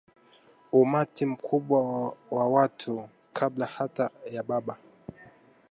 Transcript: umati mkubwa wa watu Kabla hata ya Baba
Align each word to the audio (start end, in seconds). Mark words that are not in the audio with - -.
umati 0.79 1.25
mkubwa 1.25 1.81
wa 2.31 2.47
watu 2.49 3.09
Kabla 3.33 3.65
hata 3.65 4.09
ya 4.31 4.43
Baba 4.43 4.77